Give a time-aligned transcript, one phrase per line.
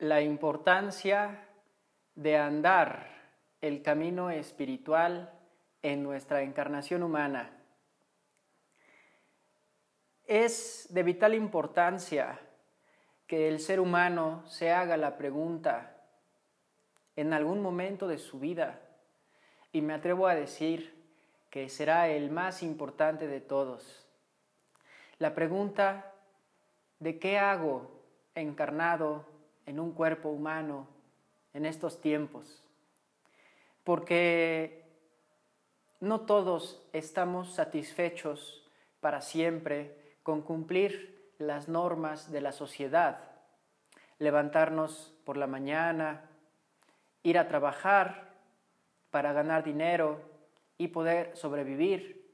[0.00, 1.46] la importancia
[2.14, 3.06] de andar
[3.60, 5.30] el camino espiritual
[5.82, 7.50] en nuestra encarnación humana.
[10.26, 12.40] Es de vital importancia
[13.26, 15.98] que el ser humano se haga la pregunta
[17.14, 18.80] en algún momento de su vida,
[19.70, 20.98] y me atrevo a decir
[21.50, 24.08] que será el más importante de todos.
[25.18, 26.14] La pregunta
[27.00, 28.02] de qué hago
[28.34, 29.39] encarnado
[29.70, 30.88] en un cuerpo humano
[31.54, 32.60] en estos tiempos.
[33.84, 34.84] Porque
[36.00, 43.30] no todos estamos satisfechos para siempre con cumplir las normas de la sociedad,
[44.18, 46.28] levantarnos por la mañana,
[47.22, 48.34] ir a trabajar
[49.10, 50.20] para ganar dinero
[50.78, 52.28] y poder sobrevivir,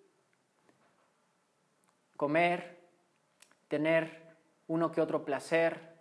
[2.17, 2.81] comer,
[3.69, 4.37] tener
[4.69, 5.96] uno que otro placer,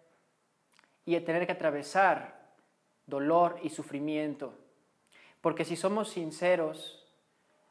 [1.05, 2.35] y tener que atravesar
[3.05, 4.53] dolor y sufrimiento.
[5.41, 7.05] Porque si somos sinceros,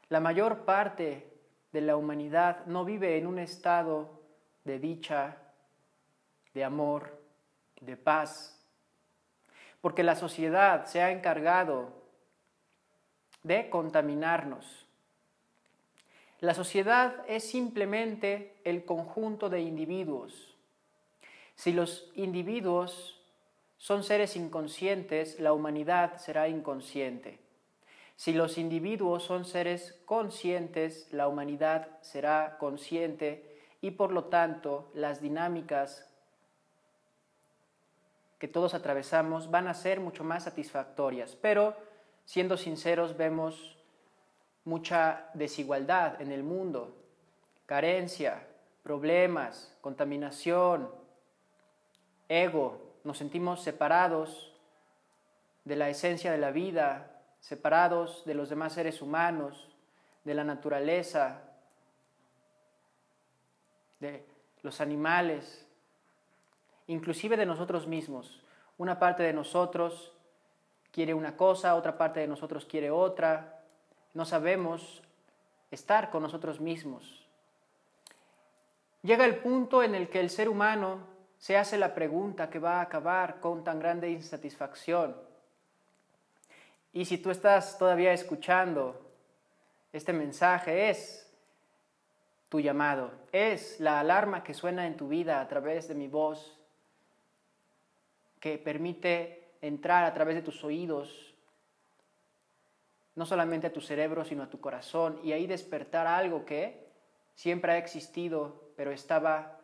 [0.09, 1.31] la mayor parte
[1.71, 4.21] de la humanidad no vive en un estado
[4.63, 5.37] de dicha,
[6.53, 7.21] de amor,
[7.81, 8.57] de paz,
[9.81, 11.91] porque la sociedad se ha encargado
[13.43, 14.87] de contaminarnos.
[16.39, 20.55] La sociedad es simplemente el conjunto de individuos.
[21.55, 23.21] Si los individuos
[23.85, 27.37] son seres inconscientes, la humanidad será inconsciente.
[28.15, 35.21] Si los individuos son seres conscientes, la humanidad será consciente y por lo tanto las
[35.21, 36.09] dinámicas
[38.39, 41.37] que todos atravesamos van a ser mucho más satisfactorias.
[41.39, 41.75] Pero,
[42.25, 43.77] siendo sinceros, vemos
[44.63, 46.97] mucha desigualdad en el mundo,
[47.67, 48.47] carencia,
[48.81, 50.89] problemas, contaminación,
[52.27, 54.51] ego, nos sentimos separados
[55.63, 59.69] de la esencia de la vida, separados de los demás seres humanos,
[60.23, 61.43] de la naturaleza,
[63.99, 64.25] de
[64.63, 65.67] los animales,
[66.87, 68.43] inclusive de nosotros mismos.
[68.77, 70.11] Una parte de nosotros
[70.91, 73.61] quiere una cosa, otra parte de nosotros quiere otra.
[74.15, 75.03] No sabemos
[75.69, 77.27] estar con nosotros mismos.
[79.03, 81.14] Llega el punto en el que el ser humano
[81.45, 85.15] se hace la pregunta que va a acabar con tan grande insatisfacción.
[86.91, 88.99] Y si tú estás todavía escuchando
[89.93, 91.31] este mensaje, es
[92.49, 96.59] tu llamado, es la alarma que suena en tu vida a través de mi voz,
[98.39, 101.35] que permite entrar a través de tus oídos,
[103.13, 106.87] no solamente a tu cerebro, sino a tu corazón, y ahí despertar algo que
[107.35, 109.59] siempre ha existido, pero estaba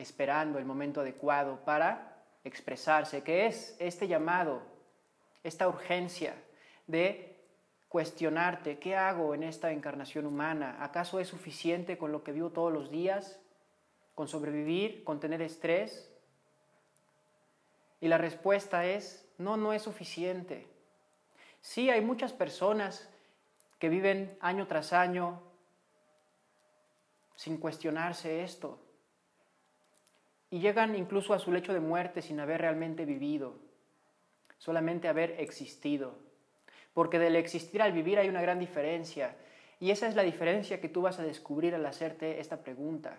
[0.00, 4.62] esperando el momento adecuado para expresarse, que es este llamado,
[5.42, 6.34] esta urgencia
[6.86, 7.36] de
[7.88, 10.78] cuestionarte, ¿qué hago en esta encarnación humana?
[10.80, 13.40] ¿Acaso es suficiente con lo que vivo todos los días?
[14.14, 15.04] ¿Con sobrevivir?
[15.04, 16.10] ¿Con tener estrés?
[18.00, 20.66] Y la respuesta es, no, no es suficiente.
[21.60, 23.08] Sí, hay muchas personas
[23.78, 25.42] que viven año tras año
[27.34, 28.78] sin cuestionarse esto,
[30.50, 33.54] y llegan incluso a su lecho de muerte sin haber realmente vivido,
[34.58, 36.14] solamente haber existido.
[36.92, 39.36] Porque del existir al vivir hay una gran diferencia.
[39.78, 43.16] Y esa es la diferencia que tú vas a descubrir al hacerte esta pregunta.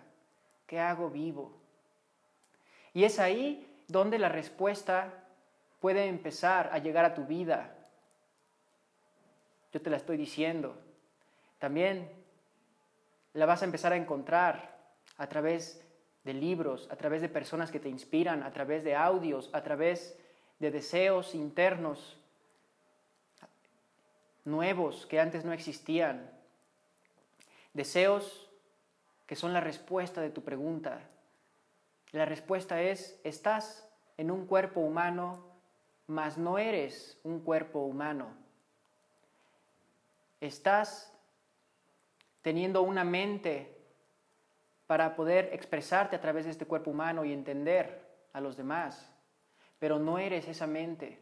[0.66, 1.58] ¿Qué hago vivo?
[2.92, 5.24] Y es ahí donde la respuesta
[5.80, 7.74] puede empezar a llegar a tu vida.
[9.72, 10.76] Yo te la estoy diciendo.
[11.58, 12.10] También
[13.32, 14.76] la vas a empezar a encontrar
[15.16, 15.82] a través
[16.24, 20.16] de libros, a través de personas que te inspiran, a través de audios, a través
[20.58, 22.16] de deseos internos
[24.44, 26.30] nuevos que antes no existían.
[27.74, 28.48] Deseos
[29.26, 31.00] que son la respuesta de tu pregunta.
[32.12, 35.44] La respuesta es, estás en un cuerpo humano,
[36.06, 38.34] mas no eres un cuerpo humano.
[40.40, 41.12] Estás
[42.42, 43.81] teniendo una mente
[44.92, 47.98] para poder expresarte a través de este cuerpo humano y entender
[48.34, 49.10] a los demás,
[49.78, 51.18] pero no eres esa mente.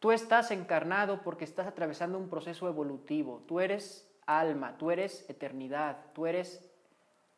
[0.00, 3.44] Tú estás encarnado porque estás atravesando un proceso evolutivo.
[3.46, 6.68] Tú eres alma, tú eres eternidad, tú eres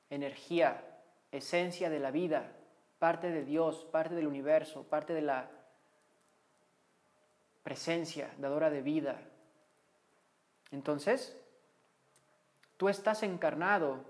[0.09, 0.87] energía,
[1.31, 2.51] esencia de la vida,
[2.99, 5.51] parte de Dios, parte del universo, parte de la
[7.63, 9.21] presencia dadora de vida.
[10.71, 11.39] Entonces,
[12.79, 14.09] tú estás encarnado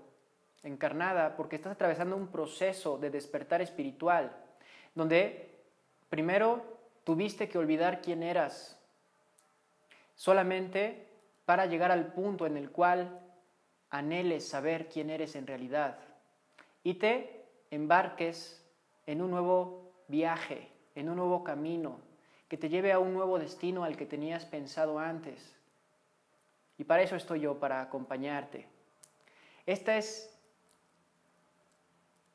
[0.63, 4.35] encarnada porque estás atravesando un proceso de despertar espiritual.
[4.93, 5.49] donde
[6.09, 6.61] primero
[7.05, 8.77] tuviste que olvidar quién eras,
[10.15, 11.07] solamente
[11.45, 13.21] para llegar al punto en el cual
[13.89, 15.97] anheles saber quién eres en realidad
[16.83, 18.61] y te embarques
[19.05, 21.99] en un nuevo viaje, en un nuevo camino,
[22.47, 25.55] que te lleve a un nuevo destino al que tenías pensado antes.
[26.77, 28.67] Y para eso estoy yo, para acompañarte.
[29.65, 30.30] Esta es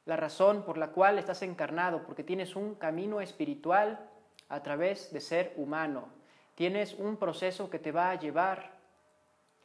[0.06, 4.08] la razón por la cual estás encarnado, porque tienes un camino espiritual
[4.48, 6.08] a través de ser humano.
[6.54, 8.76] Tienes un proceso que te va a llevar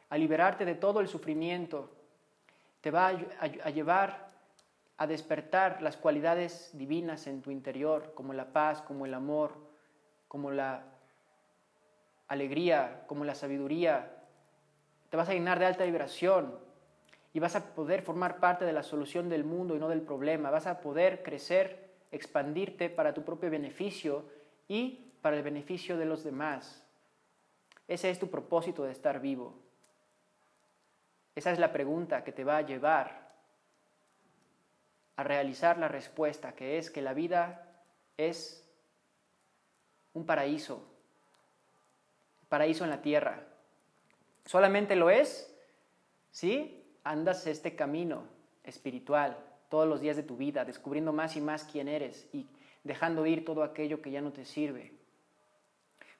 [0.10, 1.90] a liberarte de todo el sufrimiento,
[2.82, 4.30] te va a, llevar
[4.98, 9.54] a despertar las cualidades divinas en tu interior, como la paz, como el amor,
[10.28, 10.84] como la
[12.28, 14.12] alegría, como la sabiduría.
[15.10, 16.58] Te vas a llenar de alta vibración,
[17.34, 20.50] y vas a poder formar parte de la solución del mundo y no del problema.
[20.50, 24.26] Vas a poder crecer, expandirte para tu propio beneficio
[24.68, 26.86] y para el beneficio de los demás.
[27.88, 29.56] Ese es tu propósito de estar vivo.
[31.36, 33.32] Esa es la pregunta que te va a llevar
[35.16, 37.84] a realizar la respuesta, que es que la vida
[38.18, 38.68] es
[40.14, 40.86] un paraíso,
[42.50, 43.44] paraíso en la tierra.
[44.46, 45.56] Solamente lo es,
[46.32, 46.81] ¿sí?
[47.04, 48.24] Andas este camino
[48.64, 49.38] espiritual
[49.70, 52.48] todos los días de tu vida, descubriendo más y más quién eres y
[52.84, 54.92] dejando ir todo aquello que ya no te sirve.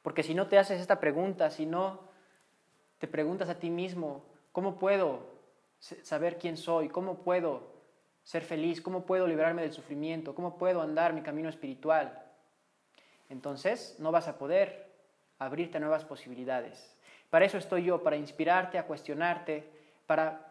[0.02, 2.00] Porque si no te haces esta pregunta, si no
[2.98, 5.28] te preguntas a ti mismo, ¿cómo puedo
[5.80, 6.90] saber quién soy?
[6.90, 7.72] ¿Cómo puedo
[8.24, 8.82] ser feliz?
[8.82, 10.34] ¿Cómo puedo liberarme del sufrimiento?
[10.34, 12.24] ¿Cómo puedo andar mi camino espiritual?
[13.30, 14.92] Entonces no vas a poder
[15.40, 16.96] abrirte nuevas posibilidades.
[17.30, 19.70] Para eso estoy yo, para inspirarte, a cuestionarte,
[20.06, 20.51] para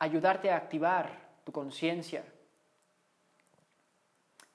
[0.00, 2.24] ayudarte a activar tu conciencia.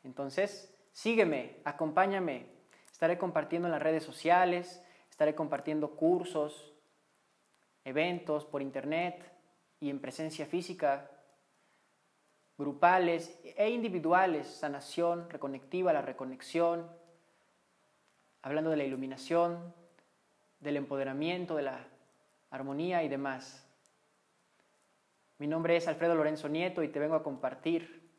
[0.03, 2.47] Entonces, sígueme, acompáñame.
[2.91, 6.73] Estaré compartiendo en las redes sociales, estaré compartiendo cursos,
[7.85, 9.31] eventos por internet
[9.79, 11.09] y en presencia física,
[12.57, 16.89] grupales e individuales, sanación reconectiva, la reconexión,
[18.41, 19.73] hablando de la iluminación,
[20.59, 21.87] del empoderamiento, de la
[22.49, 23.65] armonía y demás.
[25.37, 28.09] Mi nombre es Alfredo Lorenzo Nieto y te vengo a compartir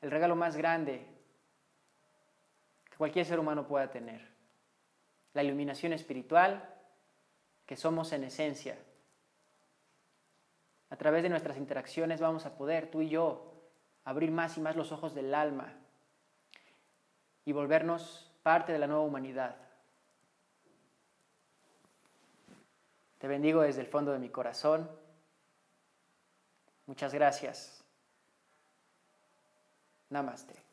[0.00, 1.06] el regalo más grande
[2.90, 4.26] que cualquier ser humano pueda tener.
[5.34, 6.72] La iluminación espiritual
[7.66, 8.78] que somos en esencia.
[10.88, 13.52] A través de nuestras interacciones vamos a poder, tú y yo,
[14.04, 15.74] abrir más y más los ojos del alma
[17.44, 19.56] y volvernos parte de la nueva humanidad.
[23.18, 24.88] Te bendigo desde el fondo de mi corazón.
[26.86, 27.84] Muchas gracias.
[30.08, 30.65] Namaste.